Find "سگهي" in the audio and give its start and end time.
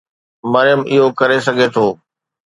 1.47-1.67